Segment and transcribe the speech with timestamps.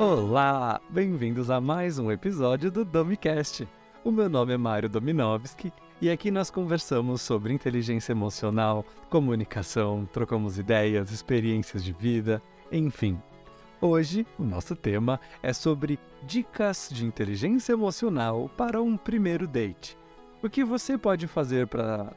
[0.00, 3.68] Olá, bem-vindos a mais um episódio do Domicast.
[4.02, 10.58] O meu nome é Mário Dominovski e aqui nós conversamos sobre inteligência emocional, comunicação, trocamos
[10.58, 12.40] ideias, experiências de vida,
[12.72, 13.20] enfim.
[13.78, 19.98] Hoje, o nosso tema é sobre dicas de inteligência emocional para um primeiro date.
[20.42, 22.10] O que você pode fazer para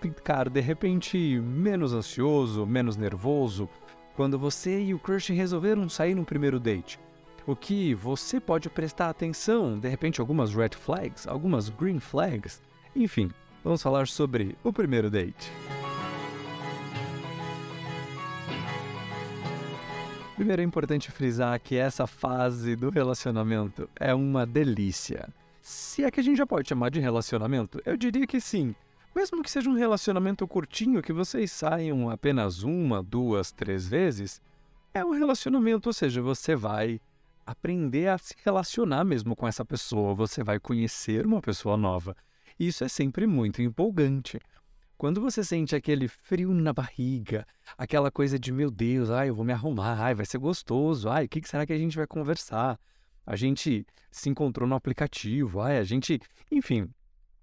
[0.00, 3.68] ficar de repente menos ansioso, menos nervoso,
[4.16, 6.98] quando você e o crush resolveram sair no primeiro date?
[7.48, 12.60] O que você pode prestar atenção, de repente algumas red flags, algumas green flags,
[12.94, 13.30] enfim,
[13.64, 15.50] vamos falar sobre o primeiro date.
[20.36, 25.26] Primeiro é importante frisar que essa fase do relacionamento é uma delícia.
[25.62, 28.74] Se é que a gente já pode chamar de relacionamento, eu diria que sim.
[29.16, 34.38] Mesmo que seja um relacionamento curtinho, que vocês saiam apenas uma, duas, três vezes,
[34.92, 37.00] é um relacionamento, ou seja, você vai
[37.48, 42.14] aprender a se relacionar mesmo com essa pessoa, você vai conhecer uma pessoa nova.
[42.60, 44.38] Isso é sempre muito empolgante.
[44.98, 47.46] Quando você sente aquele frio na barriga,
[47.78, 51.24] aquela coisa de meu Deus, ai, eu vou me arrumar, ai, vai ser gostoso, ai,
[51.24, 52.78] o que será que a gente vai conversar?
[53.24, 56.90] A gente se encontrou no aplicativo, ai, a gente, enfim,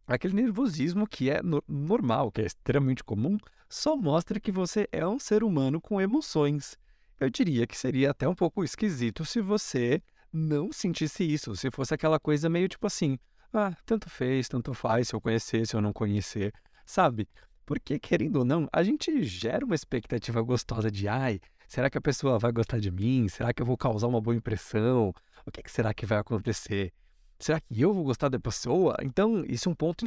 [0.05, 5.07] aquele nervosismo que é no normal, que é extremamente comum, só mostra que você é
[5.07, 6.77] um ser humano com emoções
[7.19, 11.93] eu diria que seria até um pouco esquisito se você não sentisse isso, se fosse
[11.93, 13.17] aquela coisa meio tipo assim,
[13.53, 16.53] ah, tanto fez, tanto faz, se eu conhecer, se eu não conhecer,
[16.85, 17.27] sabe?
[17.65, 22.01] Porque, querendo ou não, a gente gera uma expectativa gostosa de, ai, será que a
[22.01, 23.27] pessoa vai gostar de mim?
[23.27, 25.13] Será que eu vou causar uma boa impressão?
[25.45, 26.93] O que, que será que vai acontecer?
[27.39, 28.95] Será que eu vou gostar da pessoa?
[29.01, 30.05] Então, isso é um ponto,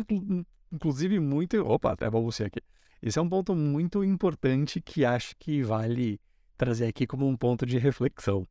[0.71, 1.57] inclusive, muito.
[1.67, 2.61] Opa, até você aqui.
[3.03, 6.21] Isso é um ponto muito importante que acho que vale
[6.59, 8.47] trazer aqui como um ponto de reflexão.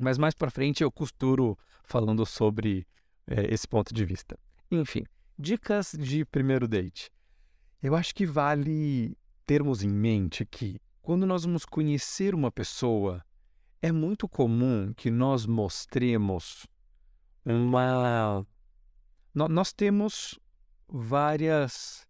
[0.00, 2.86] Mas mais para frente eu costuro falando sobre
[3.26, 4.38] é, esse ponto de vista.
[4.70, 5.04] Enfim,
[5.38, 7.10] dicas de primeiro date.
[7.82, 13.24] Eu acho que vale termos em mente que quando nós vamos conhecer uma pessoa,
[13.82, 16.64] é muito comum que nós mostremos
[17.44, 18.46] uma.
[19.34, 20.38] Nós temos
[20.88, 22.06] várias,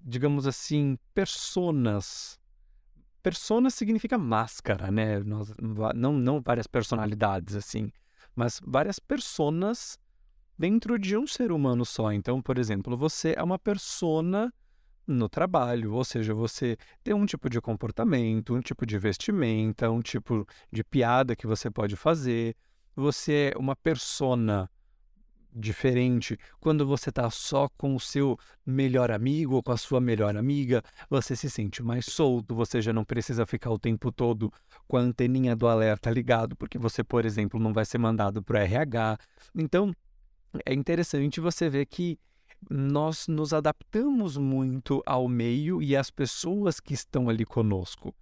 [0.00, 2.40] digamos assim, personas
[3.26, 5.18] persona significa máscara, né?
[5.18, 7.90] Não, não várias personalidades assim,
[8.36, 9.98] mas várias personas
[10.56, 12.12] dentro de um ser humano só.
[12.12, 14.54] Então, por exemplo, você é uma persona
[15.04, 20.00] no trabalho, ou seja, você tem um tipo de comportamento, um tipo de vestimenta, um
[20.00, 22.54] tipo de piada que você pode fazer.
[22.94, 24.70] Você é uma persona
[25.56, 26.38] diferente.
[26.60, 30.82] Quando você está só com o seu melhor amigo ou com a sua melhor amiga,
[31.08, 34.52] você se sente mais solto, você já não precisa ficar o tempo todo
[34.86, 38.58] com a anteninha do alerta ligado, porque você, por exemplo, não vai ser mandado para
[38.58, 39.18] o RH.
[39.54, 39.94] Então,
[40.64, 42.18] é interessante você ver que
[42.70, 48.14] nós nos adaptamos muito ao meio e às pessoas que estão ali conosco.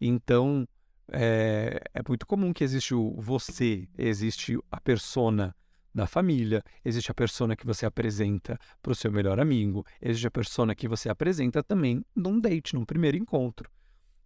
[0.00, 0.66] Então,
[1.12, 5.54] é, é muito comum que existe o você, existe a persona,
[5.94, 10.30] da família, existe a persona que você apresenta para o seu melhor amigo, existe a
[10.30, 13.68] persona que você apresenta também num date, num primeiro encontro.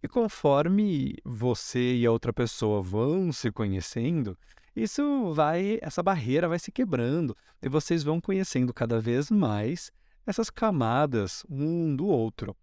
[0.01, 4.37] E conforme você e a outra pessoa vão se conhecendo,
[4.75, 9.91] isso vai, essa barreira vai se quebrando e vocês vão conhecendo cada vez mais
[10.27, 12.55] essas camadas um do outro.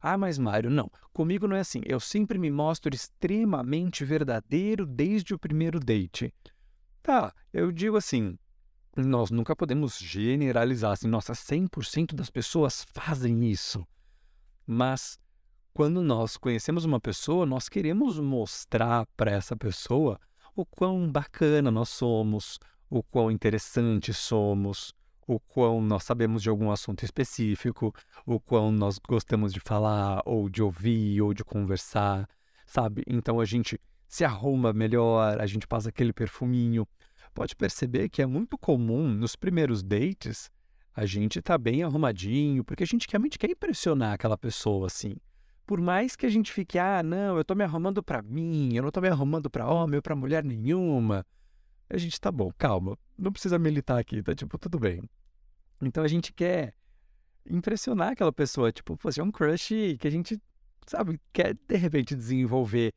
[0.00, 0.90] Ah, mas Mário, não.
[1.12, 1.82] Comigo não é assim.
[1.84, 6.32] Eu sempre me mostro extremamente verdadeiro desde o primeiro date.
[7.02, 8.38] Tá, eu digo assim,
[8.96, 13.86] nós nunca podemos generalizar assim, nossa, 100% das pessoas fazem isso.
[14.66, 15.18] Mas
[15.72, 20.18] quando nós conhecemos uma pessoa, nós queremos mostrar para essa pessoa
[20.54, 22.58] o quão bacana nós somos,
[22.90, 24.92] o quão interessante somos,
[25.26, 27.94] o quão nós sabemos de algum assunto específico,
[28.26, 32.26] o quão nós gostamos de falar, ou de ouvir, ou de conversar,
[32.66, 33.04] sabe?
[33.06, 36.88] Então a gente se arruma melhor, a gente passa aquele perfuminho,
[37.38, 40.50] pode perceber que é muito comum nos primeiros dates
[40.92, 45.14] a gente tá bem arrumadinho, porque a gente realmente quer impressionar aquela pessoa assim.
[45.64, 48.82] Por mais que a gente fique, ah, não, eu tô me arrumando para mim, eu
[48.82, 51.24] não tô me arrumando para homem ou para mulher nenhuma.
[51.88, 55.00] A gente tá bom, calma, não precisa militar aqui, tá tipo, tudo bem.
[55.80, 56.74] Então a gente quer
[57.48, 60.42] impressionar aquela pessoa, tipo, fazer um crush que a gente,
[60.88, 62.92] sabe, quer de repente desenvolver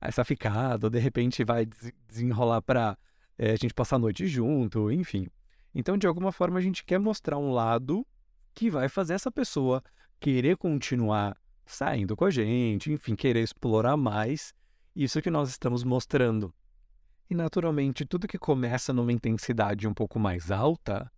[0.00, 1.64] essa ficada, ou de repente vai
[2.08, 2.98] desenrolar para
[3.38, 5.28] é, a gente passar a noite junto, enfim.
[5.74, 8.06] Então, de alguma forma, a gente quer mostrar um lado
[8.54, 9.82] que vai fazer essa pessoa
[10.20, 11.36] querer continuar
[11.66, 14.54] saindo com a gente, enfim, querer explorar mais
[14.94, 16.54] isso que nós estamos mostrando.
[17.28, 21.10] E naturalmente, tudo que começa numa intensidade um pouco mais alta,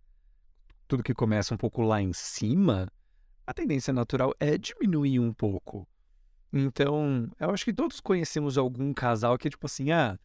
[0.87, 2.87] tudo que começa um pouco lá em cima,
[3.45, 5.87] a tendência natural é diminuir um pouco.
[6.51, 10.17] Então, eu acho que todos conhecemos algum casal que, tipo assim, ah,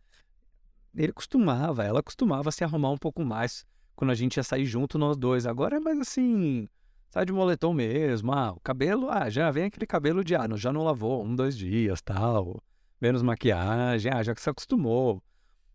[0.94, 4.98] ele costumava, ela costumava se arrumar um pouco mais quando a gente ia sair junto,
[4.98, 5.46] nós dois.
[5.46, 6.68] Agora é mais assim,
[7.08, 8.32] sai de moletom mesmo.
[8.32, 11.56] Ah, o cabelo, ah, já vem aquele cabelo de, ah, já não lavou um, dois
[11.56, 12.62] dias, tal.
[13.00, 15.22] Menos maquiagem, ah, já que se acostumou.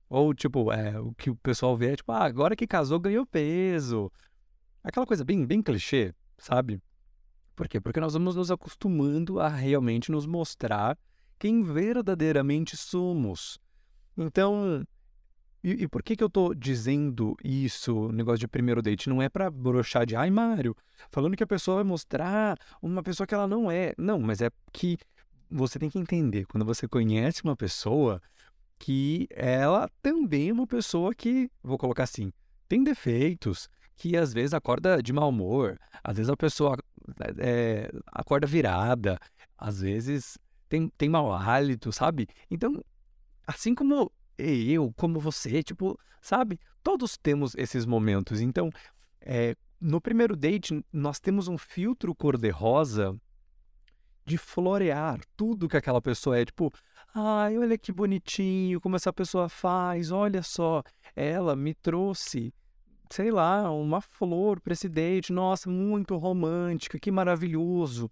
[0.10, 3.26] Ou, tipo, é, o que o pessoal vê é, tipo, ah, agora que casou ganhou
[3.26, 4.12] peso.
[4.84, 6.82] Aquela coisa bem, bem clichê, sabe?
[7.56, 7.82] Por quê?
[7.82, 10.98] Porque nós vamos nos acostumando a realmente nos mostrar
[11.38, 13.60] quem verdadeiramente somos.
[14.18, 14.86] Então,
[15.68, 19.10] e, e por que, que eu tô dizendo isso, negócio de primeiro date?
[19.10, 20.74] Não é pra brochar de, ai, Mário,
[21.12, 23.94] falando que a pessoa vai mostrar uma pessoa que ela não é.
[23.98, 24.98] Não, mas é que
[25.52, 28.22] você tem que entender, quando você conhece uma pessoa,
[28.80, 32.32] que ela também é uma pessoa que, vou colocar assim,
[32.70, 33.68] tem defeitos,
[33.98, 36.78] que às vezes acorda de mau humor, às vezes a pessoa
[37.40, 39.20] é, acorda virada,
[39.58, 40.38] às vezes
[40.70, 42.26] tem, tem mau hálito, sabe?
[42.50, 42.82] Então,
[43.46, 46.60] assim como eu, como você, tipo, sabe?
[46.84, 48.40] Todos temos esses momentos.
[48.42, 48.70] Então,
[49.22, 53.20] é, no primeiro date, nós temos um filtro cor-de-rosa
[54.26, 56.46] de florear tudo que aquela pessoa é.
[56.46, 56.72] Tipo,
[57.14, 60.84] ai, olha que bonitinho, como essa pessoa faz, olha só,
[61.16, 62.54] ela me trouxe,
[63.10, 68.12] sei lá, uma flor para esse date, nossa, muito romântica, que maravilhoso.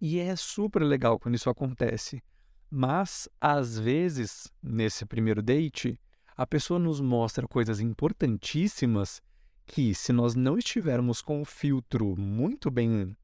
[0.00, 2.22] E é super legal quando isso acontece.
[2.70, 5.98] Mas, às vezes, nesse primeiro date,
[6.36, 9.22] a pessoa nos mostra coisas importantíssimas
[9.66, 13.16] que, se nós não estivermos com o filtro muito bem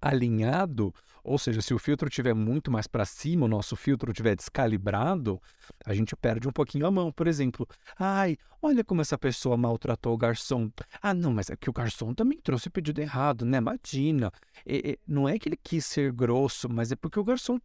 [0.00, 4.36] alinhado, ou seja, se o filtro estiver muito mais para cima, o nosso filtro estiver
[4.36, 5.40] descalibrado,
[5.84, 7.10] a gente perde um pouquinho a mão.
[7.10, 7.66] Por exemplo,
[7.98, 10.70] ai, olha como essa pessoa maltratou o garçom.
[11.00, 13.56] Ah, não, mas é que o garçom também trouxe o pedido errado, né?
[13.56, 14.30] Imagina.
[14.66, 17.58] E, e, não é que ele quis ser grosso, mas é porque o garçom.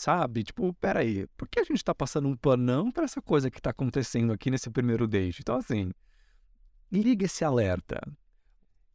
[0.00, 0.42] Sabe?
[0.42, 3.68] Tipo, peraí, por que a gente tá passando um panão para essa coisa que tá
[3.68, 5.40] acontecendo aqui nesse primeiro date?
[5.42, 5.92] Então, assim,
[6.90, 8.00] liga esse alerta.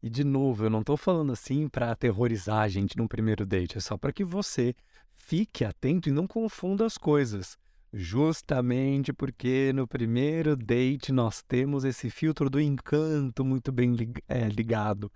[0.01, 3.77] E de novo, eu não estou falando assim para aterrorizar a gente no primeiro date,
[3.77, 4.73] é só para que você
[5.13, 7.55] fique atento e não confunda as coisas.
[7.93, 13.95] Justamente porque no primeiro date nós temos esse filtro do encanto muito bem
[14.27, 15.11] é, ligado.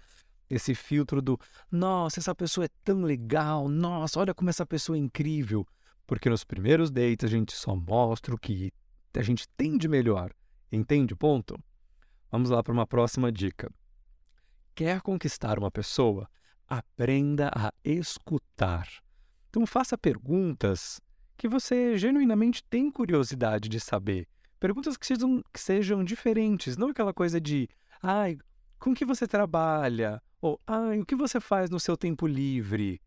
[0.48, 1.40] Esse filtro do,
[1.72, 5.66] nossa, essa pessoa é tão legal, nossa, olha como essa pessoa é incrível.
[6.10, 8.74] Porque nos primeiros dates a gente só mostra o que
[9.16, 10.34] a gente tem de melhor.
[10.72, 11.58] Entende o ponto?
[12.30, 13.72] Vamos lá para uma próxima dica
[14.80, 16.26] quer conquistar uma pessoa,
[16.66, 18.88] aprenda a escutar.
[19.50, 21.02] Então, faça perguntas
[21.38, 24.26] que você genuinamente tem curiosidade de saber.
[24.58, 27.68] Perguntas que sejam, que sejam diferentes, não aquela coisa de,
[28.02, 28.38] ai,
[28.80, 30.24] com que você trabalha?
[30.42, 33.02] Ou, ai, o que você faz no seu tempo livre?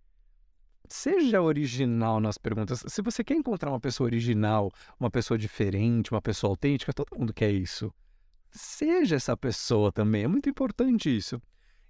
[0.93, 2.85] Seja original nas perguntas.
[2.87, 7.33] Se você quer encontrar uma pessoa original, uma pessoa diferente, uma pessoa autêntica, todo mundo
[7.33, 7.91] quer isso.
[8.50, 11.41] Seja essa pessoa também, é muito importante isso.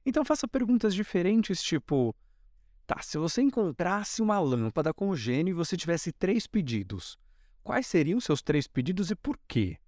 [0.06, 2.14] Então faça perguntas diferentes, tipo:
[2.86, 7.18] tá, se você encontrasse uma lâmpada com gênio e você tivesse três pedidos,
[7.64, 9.78] quais seriam seus três pedidos e por quê?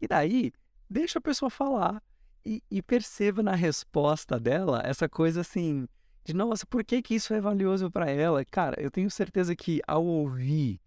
[0.00, 0.50] E daí,
[0.90, 2.02] deixa a pessoa falar
[2.44, 5.86] e, e perceba na resposta dela essa coisa assim
[6.24, 8.44] de nossa, por que, que isso é valioso para ela?
[8.46, 10.80] Cara, eu tenho certeza que ao ouvir,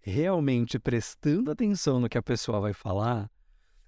[0.00, 3.30] realmente prestando atenção no que a pessoa vai falar,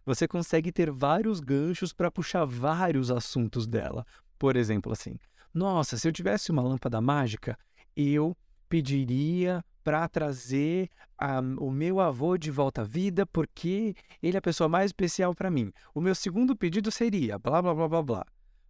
[0.04, 4.04] você consegue ter vários ganchos para puxar vários assuntos dela.
[4.38, 5.16] Por exemplo, assim,
[5.54, 7.59] nossa, se eu tivesse uma lâmpada mágica,
[7.97, 8.37] eu
[8.69, 14.42] pediria para trazer a, o meu avô de volta à vida porque ele é a
[14.42, 15.73] pessoa mais especial para mim.
[15.95, 18.26] O meu segundo pedido seria blá blá blá blá blá.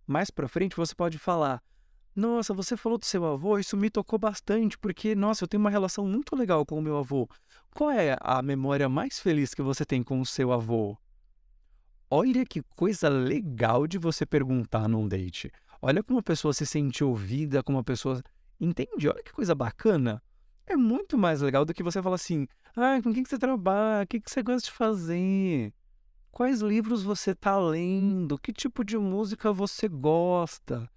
[0.07, 1.63] Mais para frente você pode falar:
[2.21, 5.71] "Nossa, você falou do seu avô, isso me tocou bastante porque nossa, eu tenho uma
[5.71, 7.29] relação muito legal com o meu avô.
[7.75, 10.97] Qual é a memória mais feliz que você tem com o seu avô?"
[12.11, 15.51] Olha que coisa legal de você perguntar num date.
[15.81, 18.21] Olha como a pessoa se sente ouvida, como a pessoa.
[18.61, 19.09] Entende?
[19.09, 20.21] Olha que coisa bacana.
[20.67, 22.47] É muito mais legal do que você falar assim:
[22.77, 24.05] ah, com quem que você trabalha?
[24.05, 25.73] O que, que você gosta de fazer?
[26.31, 28.39] Quais livros você está lendo?
[28.39, 30.91] Que tipo de música você gosta?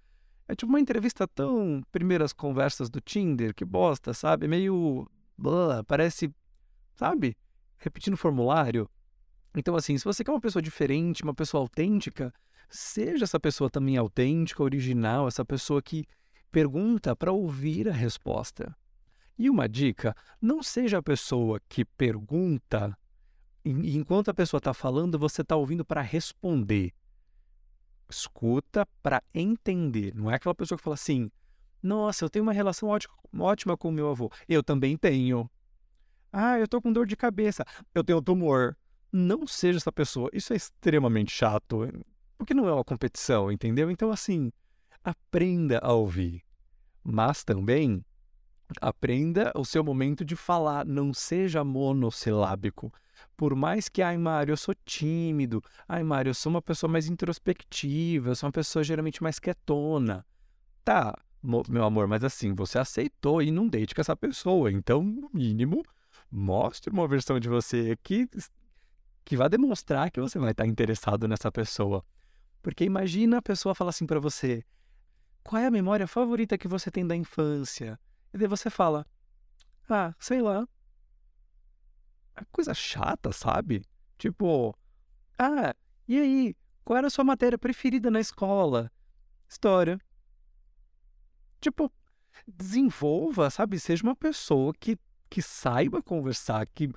[0.46, 4.46] É tipo uma entrevista tão primeiras conversas do Tinder, que bosta, sabe?
[4.46, 5.08] Meio.
[5.36, 6.32] Blá, parece.
[6.94, 7.36] Sabe?
[7.78, 8.88] Repetindo formulário.
[9.56, 12.32] Então, assim, se você quer uma pessoa diferente, uma pessoa autêntica,
[12.68, 16.04] seja essa pessoa também autêntica, original, essa pessoa que
[16.50, 18.76] pergunta para ouvir a resposta.
[19.38, 22.96] E uma dica: não seja a pessoa que pergunta
[23.64, 26.92] enquanto a pessoa está falando, você está ouvindo para responder.
[28.08, 30.14] Escuta para entender.
[30.14, 31.30] Não é aquela pessoa que fala assim:
[31.82, 32.88] Nossa, eu tenho uma relação
[33.38, 34.30] ótima com o meu avô.
[34.48, 35.50] Eu também tenho.
[36.32, 37.64] Ah, eu tô com dor de cabeça.
[37.94, 38.76] Eu tenho tumor.
[39.12, 40.28] Não seja essa pessoa.
[40.32, 41.88] Isso é extremamente chato.
[42.36, 43.90] Porque não é uma competição, entendeu?
[43.90, 44.50] Então, assim,
[45.02, 46.42] aprenda a ouvir.
[47.02, 48.04] Mas também
[48.80, 50.84] aprenda o seu momento de falar.
[50.84, 52.92] Não seja monossilábico.
[53.36, 57.08] Por mais que, ai, Mário, eu sou tímido, ai, Mário, eu sou uma pessoa mais
[57.08, 60.24] introspectiva, eu sou uma pessoa geralmente mais quietona.
[60.84, 65.30] Tá, meu amor, mas assim, você aceitou ir num date com essa pessoa, então, no
[65.32, 65.82] mínimo,
[66.30, 68.28] mostre uma versão de você que,
[69.24, 72.04] que vai demonstrar que você vai estar interessado nessa pessoa.
[72.62, 74.64] Porque imagina a pessoa falar assim para você:
[75.42, 78.00] qual é a memória favorita que você tem da infância?
[78.32, 79.06] E daí você fala:
[79.88, 80.66] ah, sei lá,
[82.52, 83.82] coisa chata, sabe?
[84.18, 84.76] Tipo,
[85.38, 85.74] ah,
[86.08, 86.56] e aí?
[86.84, 88.90] Qual era a sua matéria preferida na escola?
[89.48, 89.98] História.
[91.60, 91.90] Tipo,
[92.46, 93.78] desenvolva, sabe?
[93.78, 94.98] Seja uma pessoa que,
[95.30, 96.90] que saiba conversar, que.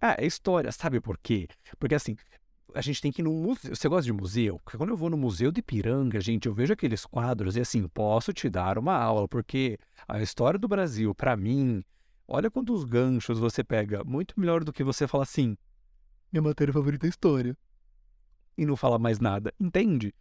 [0.00, 1.46] Ah, é história, sabe por quê?
[1.78, 2.16] Porque assim,
[2.74, 3.74] a gente tem que ir no museu.
[3.74, 4.58] Você gosta de museu?
[4.64, 7.86] Porque quando eu vou no Museu de Piranga, gente, eu vejo aqueles quadros e assim,
[7.88, 9.78] posso te dar uma aula, porque
[10.08, 11.82] a história do Brasil, para mim,
[12.32, 14.04] Olha quantos ganchos você pega.
[14.04, 15.56] Muito melhor do que você falar assim:
[16.30, 17.58] minha matéria favorita é história.
[18.56, 19.52] E não falar mais nada.
[19.58, 20.14] Entende?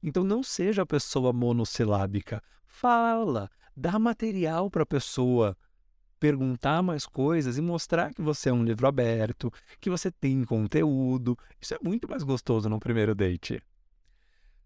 [0.00, 2.40] Então não seja a pessoa monossilábica.
[2.64, 5.56] Fala, dá material para a pessoa
[6.20, 11.36] perguntar mais coisas e mostrar que você é um livro aberto, que você tem conteúdo.
[11.60, 13.60] Isso é muito mais gostoso no primeiro date.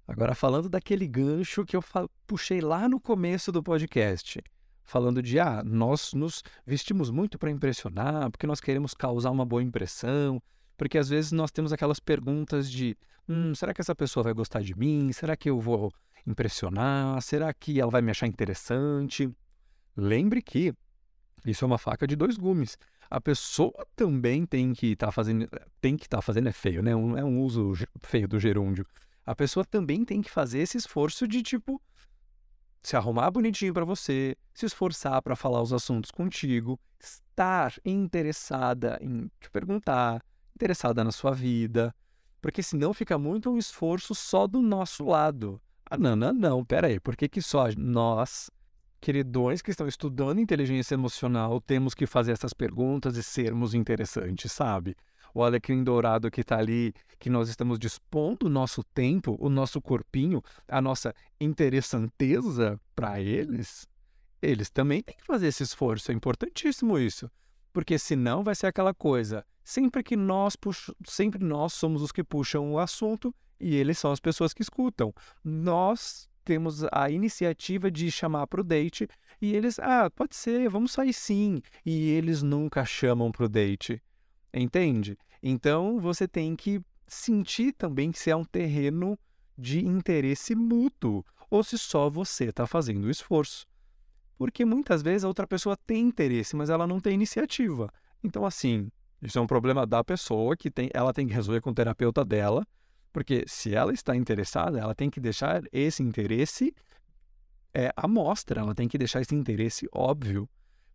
[0.07, 1.85] Agora, falando daquele gancho que eu
[2.27, 4.43] puxei lá no começo do podcast
[4.91, 9.63] falando de ah, nós nos vestimos muito para impressionar, porque nós queremos causar uma boa
[9.63, 10.43] impressão,
[10.77, 12.97] porque às vezes nós temos aquelas perguntas de
[13.29, 15.13] hum, será que essa pessoa vai gostar de mim?
[15.13, 15.93] Será que eu vou
[16.27, 17.23] impressionar?
[17.23, 19.31] Será que ela vai me achar interessante?
[19.97, 20.75] Lembre que
[21.47, 22.77] isso é uma faca de dois gumes.
[23.09, 25.49] A pessoa também tem que estar tá fazendo,
[25.81, 26.97] tem que estar tá fazendo é feio, né?
[26.97, 28.85] Um, é um uso feio do gerúndio.
[29.25, 31.81] A pessoa também tem que fazer esse esforço de tipo
[32.83, 39.31] se arrumar bonitinho para você, se esforçar para falar os assuntos contigo, estar interessada em
[39.41, 40.23] te perguntar,
[40.55, 41.95] interessada na sua vida,
[42.41, 45.61] porque senão fica muito um esforço só do nosso lado.
[45.91, 48.51] Ah, não, não, não, aí, por que, que só nós,
[49.01, 54.97] queridões que estão estudando inteligência emocional, temos que fazer essas perguntas e sermos interessantes, sabe?
[55.35, 59.81] O alecrim dourado que está ali, que nós estamos dispondo o nosso tempo, o nosso
[59.81, 63.87] corpinho, a nossa interessanteza para eles,
[64.43, 66.11] eles também têm que fazer esse esforço.
[66.11, 67.31] É importantíssimo isso.
[67.73, 70.57] Porque senão vai ser aquela coisa, sempre que nós
[71.07, 75.15] sempre nós somos os que puxam o assunto e eles são as pessoas que escutam.
[75.45, 79.07] Nós temos a iniciativa de chamar para o date
[79.41, 81.63] e eles, ah, pode ser, vamos sair sim.
[81.85, 84.03] E eles nunca chamam para o date.
[84.53, 85.17] Entende?
[85.43, 89.19] Então você tem que sentir também se é um terreno
[89.57, 93.67] de interesse mútuo ou se só você está fazendo o esforço.
[94.39, 97.93] Porque muitas vezes a outra pessoa tem interesse, mas ela não tem iniciativa.
[98.23, 98.91] Então, assim,
[99.21, 102.25] isso é um problema da pessoa que tem, ela tem que resolver com o terapeuta
[102.25, 102.67] dela,
[103.13, 106.75] porque se ela está interessada, ela tem que deixar esse interesse
[107.75, 110.49] é, à mostra, ela tem que deixar esse interesse óbvio.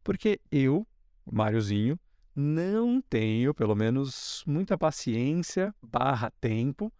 [0.03, 0.87] Porque eu,
[1.29, 1.99] Máriozinho,
[2.35, 6.91] não tenho, pelo menos, muita paciência barra tempo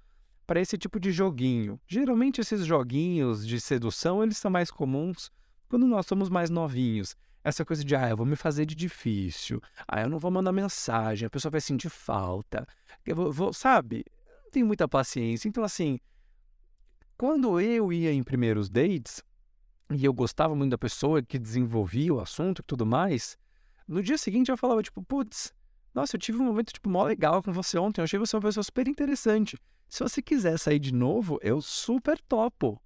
[0.48, 1.80] para esse tipo de joguinho.
[1.88, 5.32] Geralmente esses joguinhos de sedução, eles são mais comuns
[5.68, 7.16] quando nós somos mais novinhos.
[7.44, 10.52] Essa coisa de, ah, eu vou me fazer de difícil, ah, eu não vou mandar
[10.52, 12.66] mensagem, a pessoa vai sentir falta,
[13.06, 14.04] eu vou, vou sabe?
[14.44, 15.48] Não tenho muita paciência.
[15.48, 16.00] Então, assim,
[17.18, 19.24] quando eu ia em primeiros dates,
[19.92, 23.38] e eu gostava muito da pessoa que desenvolvia o assunto e tudo mais,
[23.88, 25.54] no dia seguinte eu falava, tipo, putz,
[25.94, 28.42] nossa, eu tive um momento, tipo, mó legal com você ontem, eu achei você uma
[28.42, 29.58] pessoa super interessante.
[29.88, 32.82] Se você quiser sair de novo, eu super topo.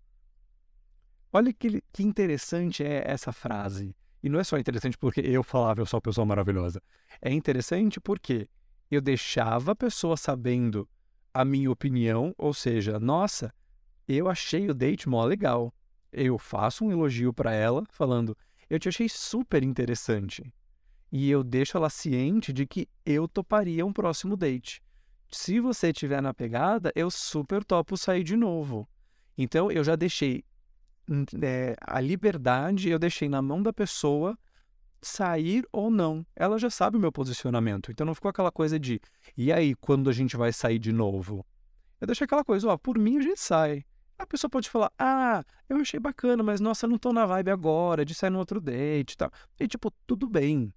[1.31, 3.95] Olha que, que interessante é essa frase.
[4.21, 6.81] E não é só interessante porque eu falava, eu sou uma pessoa maravilhosa.
[7.21, 8.49] É interessante porque
[8.91, 10.87] eu deixava a pessoa sabendo
[11.33, 13.53] a minha opinião, ou seja, nossa,
[14.07, 15.73] eu achei o date mó legal.
[16.11, 18.35] Eu faço um elogio para ela, falando,
[18.69, 20.43] eu te achei super interessante
[21.11, 24.81] e eu deixo ela ciente de que eu toparia um próximo date.
[25.31, 28.87] Se você estiver na pegada, eu super topo sair de novo.
[29.37, 30.43] Então eu já deixei
[31.41, 34.37] é, a liberdade, eu deixei na mão da pessoa
[35.01, 36.25] sair ou não.
[36.35, 37.91] Ela já sabe o meu posicionamento.
[37.91, 38.99] Então não ficou aquela coisa de,
[39.37, 41.45] e aí, quando a gente vai sair de novo?
[41.99, 43.83] Eu deixei aquela coisa, ó, por mim a gente sai.
[44.17, 48.03] A pessoa pode falar, ah, eu achei bacana, mas nossa, não tô na vibe agora
[48.03, 49.31] de sair no outro date e tal.
[49.59, 50.73] E tipo, tudo bem.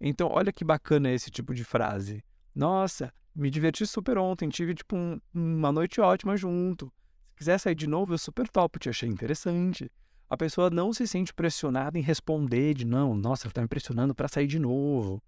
[0.00, 2.24] Então, olha que bacana esse tipo de frase.
[2.54, 6.86] Nossa, me diverti super ontem, tive tipo um, uma noite ótima junto.
[7.30, 9.90] Se quiser sair de novo, eu super top, te achei interessante.
[10.28, 14.28] A pessoa não se sente pressionada em responder de não, nossa, está me pressionando para
[14.28, 15.22] sair de novo.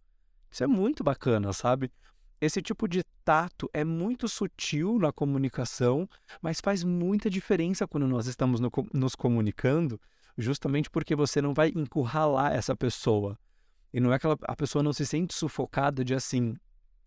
[0.50, 1.90] Isso é muito bacana, sabe?
[2.40, 6.08] Esse tipo de tato é muito sutil na comunicação,
[6.40, 10.00] mas faz muita diferença quando nós estamos no, nos comunicando,
[10.36, 13.38] justamente porque você não vai encurralar essa pessoa.
[13.92, 16.56] E não é que ela, a pessoa não se sente sufocada de assim,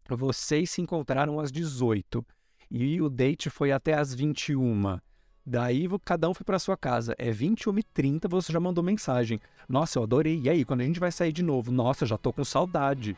[0.07, 2.25] vocês se encontraram às 18
[2.69, 4.99] e o date foi até às 21.
[5.45, 7.15] Daí cada um foi para sua casa.
[7.17, 9.39] É 21 e 30 você já mandou mensagem.
[9.69, 10.41] Nossa, eu adorei.
[10.43, 11.71] E aí, quando a gente vai sair de novo?
[11.71, 13.15] Nossa, já tô com saudade.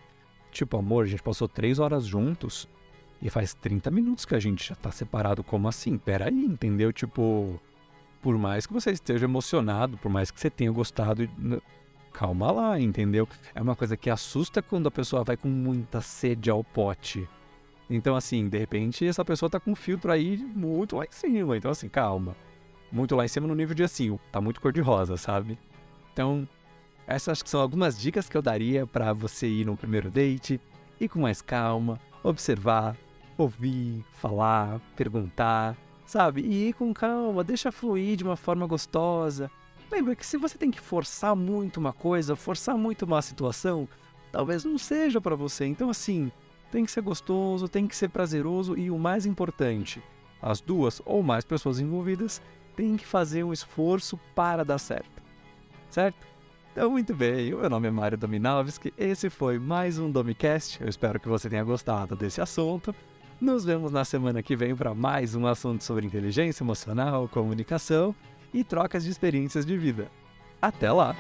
[0.52, 2.68] Tipo, amor, a gente passou três horas juntos
[3.22, 5.44] e faz 30 minutos que a gente já tá separado.
[5.44, 5.98] Como assim?
[5.98, 6.92] Peraí, entendeu?
[6.92, 7.60] Tipo,
[8.22, 11.30] por mais que você esteja emocionado, por mais que você tenha gostado,
[12.18, 13.30] calma lá, entendeu?
[13.54, 17.30] É uma coisa que assusta quando a pessoa vai com muita sede ao pote.
[17.88, 21.56] Então, assim, de repente, essa pessoa tá com um filtro aí muito lá em cima.
[21.56, 22.36] Então, assim, calma.
[22.92, 25.60] Muito lá em cima no nível de assim, tá muito cor-de-rosa, sabe?
[26.12, 26.48] Então,
[27.06, 30.60] essas são algumas dicas que eu daria para você ir no primeiro date,
[31.00, 32.98] ir com mais calma, observar,
[33.38, 36.42] ouvir, falar, perguntar, sabe?
[36.42, 39.52] E ir com calma, deixa fluir de uma forma gostosa,
[39.92, 43.88] Lembra que se você tem que forçar muito uma coisa, forçar muito uma situação,
[44.32, 45.66] talvez não seja para você.
[45.66, 46.32] Então, assim,
[46.72, 50.04] tem que ser gostoso, tem que ser prazeroso e o mais importante,
[50.42, 52.42] as duas ou mais pessoas envolvidas
[52.76, 55.24] têm que fazer um esforço para dar certo.
[55.90, 56.28] Certo?
[56.74, 60.80] Então, muito bem, o meu nome é Mário Dominovski, esse foi mais um Domicast.
[60.82, 62.94] Eu espero que você tenha gostado desse assunto.
[63.40, 68.14] Nos vemos na semana que vem para mais um assunto sobre inteligência emocional, comunicação
[68.60, 70.10] e trocas de experiências de vida.
[70.62, 71.16] Até lá!